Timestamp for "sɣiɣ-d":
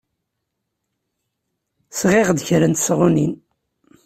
1.99-2.39